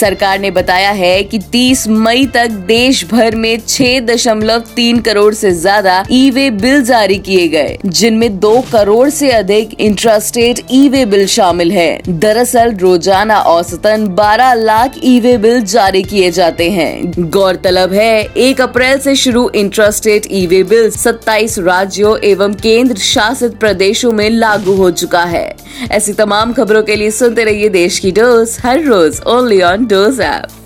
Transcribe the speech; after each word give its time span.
सरकार 0.00 0.38
ने 0.38 0.50
बताया 0.50 0.90
है 0.90 1.22
कि 1.22 1.38
30 1.38 1.88
मई 1.88 2.26
तक 2.26 2.50
देश 2.50 3.04
भर 3.04 3.34
में 3.34 3.58
6.3 3.58 5.00
करोड़ 5.00 5.34
से 5.34 5.52
ज़्यादा 5.52 6.04
ई 6.12 6.30
वे 6.30 6.50
बिल 6.50 6.82
जारी 6.82 7.18
किए 7.18 7.48
गए, 7.48 7.78
जिनमें 7.86 8.38
2 8.40 8.60
करोड़ 8.72 9.08
से 9.10 9.30
अधिक 9.30 9.80
इंट्रास्टेट 9.80 10.60
ई 10.72 10.88
वे 10.88 11.04
बिल 11.06 11.26
शामिल 11.26 11.72
है। 11.72 12.00
दरअसल, 12.08 12.74
रोज़ाना 12.74 13.38
औसतन 13.40 14.06
12 14.08 14.52
लाख 14.54 14.94
ई 15.04 15.20
वे 15.20 15.36
बिल 15.38 15.60
जारी 15.64 16.02
किए 16.02 16.30
जाते 16.30 16.70
हैं। 16.70 17.30
गौरतलब 17.30 17.92
है, 17.92 18.22
एक 18.36 18.60
अप्रैल 18.60 18.98
से 18.98 19.14
शुरू 19.16 19.50
इंट्रास्टेट 19.54 20.26
ई 20.32 20.46
वे 20.46 20.62
बिल 20.62 20.90
27 20.90 21.58
राज्यों 21.58 22.16
एवं 22.24 22.54
केंद्र 22.54 22.96
शासित 22.96 23.58
प्रदेशों 23.58 24.12
में 24.12 24.30
लागू 24.30 24.74
हो 24.74 24.90
चुका 24.90 25.24
है। 25.24 25.56
ऐसी 25.92 26.12
तमाम 26.12 26.52
खबरों 26.52 26.82
के 26.82 26.96
लिए 26.96 27.10
सुनते 27.10 27.44
रहिए 27.44 27.68
देश 27.68 27.98
की 27.98 28.10
डोज, 28.10 28.56
हर 28.62 28.82
रोज 28.82 29.20
ओनली 29.26 29.60
ऑन 29.62 29.85
डोज 29.86 30.20
ऐप 30.20 30.62